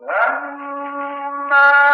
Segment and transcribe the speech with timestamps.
[0.00, 1.89] وَمَا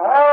[0.00, 0.27] All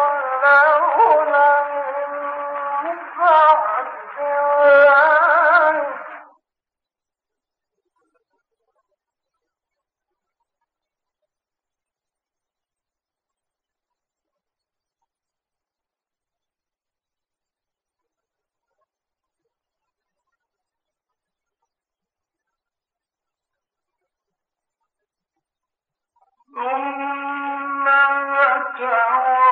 [26.54, 27.88] ثم
[28.34, 29.43] ذكروا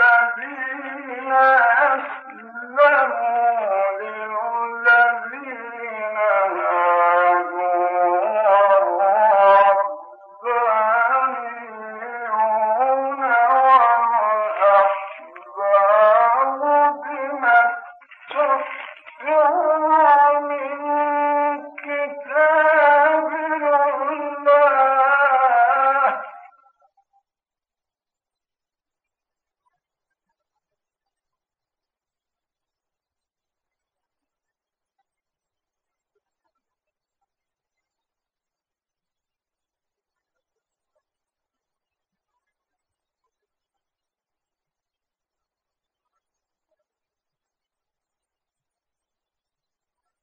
[0.00, 1.32] الذين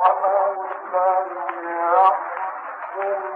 [0.00, 0.56] ومن
[0.92, 1.28] لم
[1.94, 3.31] يحكم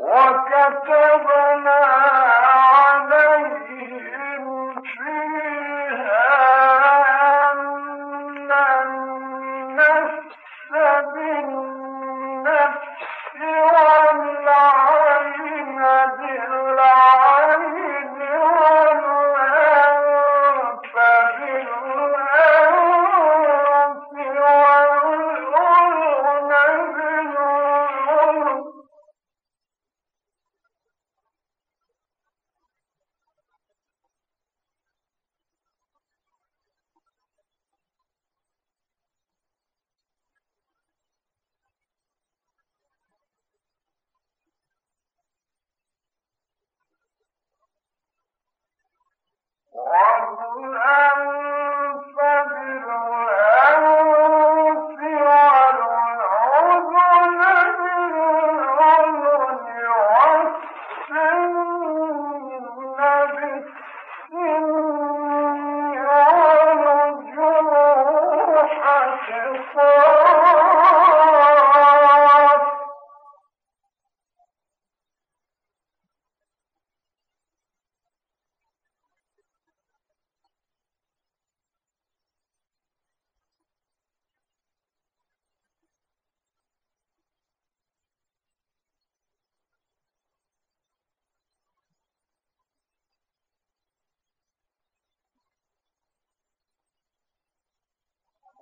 [0.00, 1.80] وكتبنا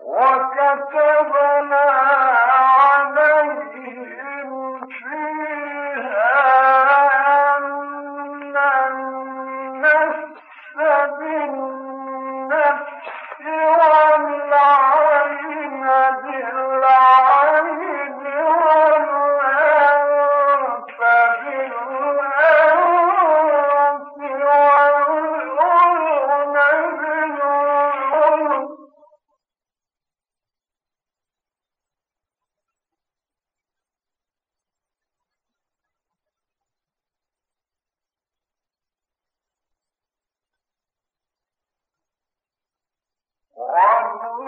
[0.08, 1.84] وكتبنا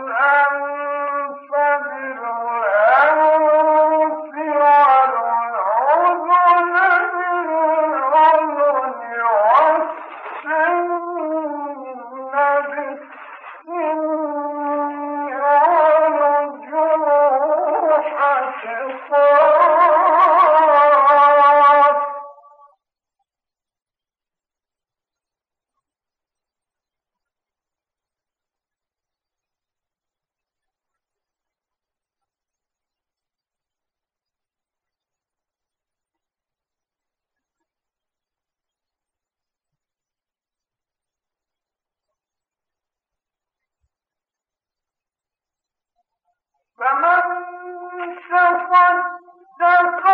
[0.01, 0.40] Allah.
[46.81, 47.23] فمن
[48.31, 50.05] تصدق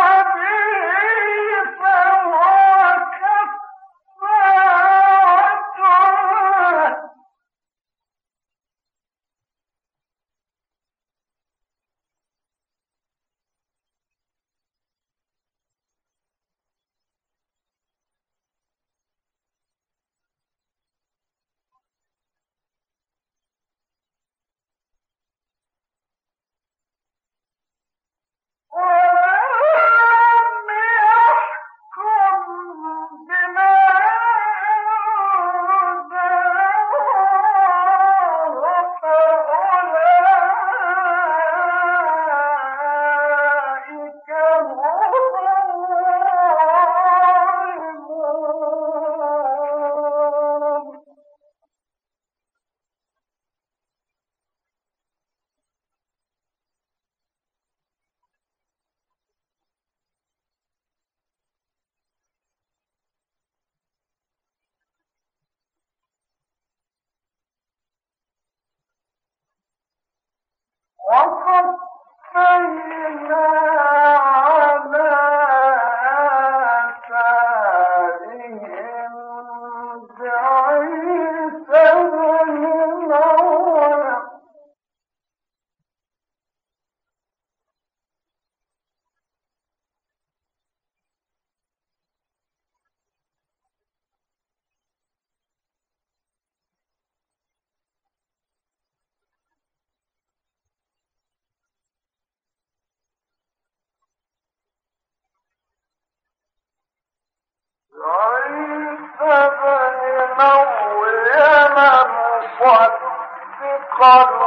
[112.67, 114.46] وأنزلنا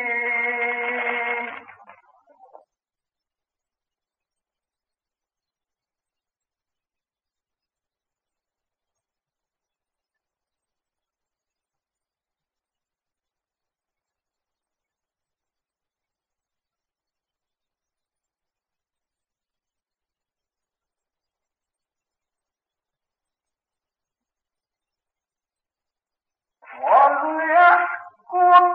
[27.11, 28.70] الكتاب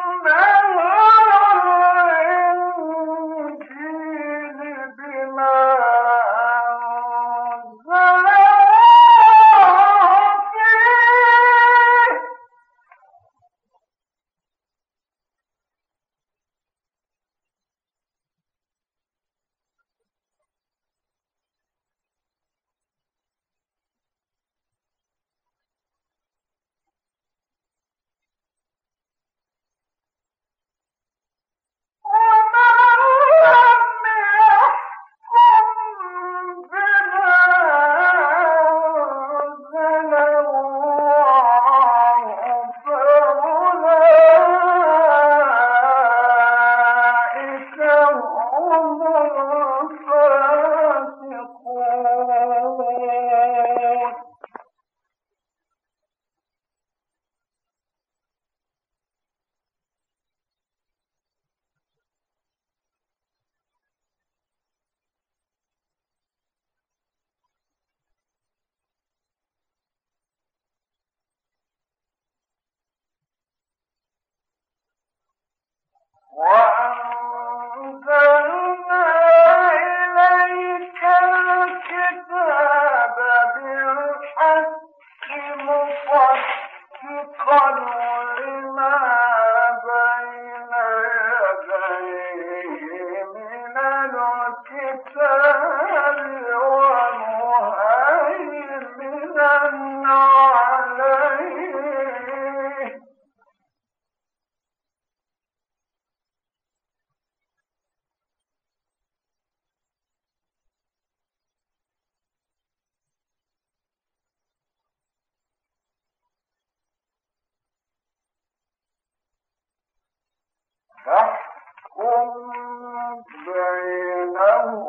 [123.47, 124.85] بينهم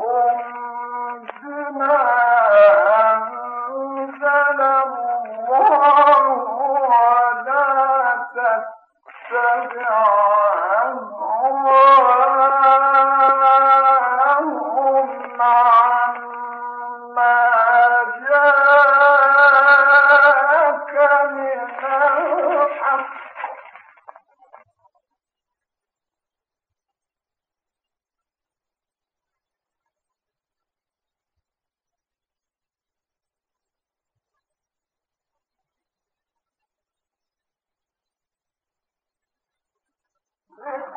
[1.41, 2.26] بما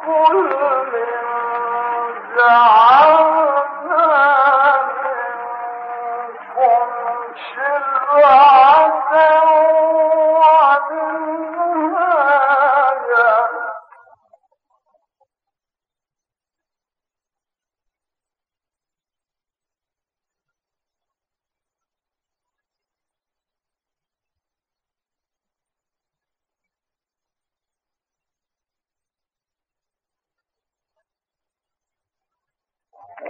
[0.06, 0.50] كل
[0.92, 1.12] من
[2.36, 2.89] زعم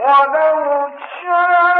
[0.09, 0.89] ولو
[1.21, 1.78] شاء